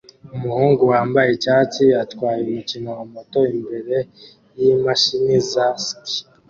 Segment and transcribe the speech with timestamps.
[0.35, 3.97] Umuhungu wambaye icyatsi atwara umukino wa moto imbere
[4.57, 6.17] yimashini za ski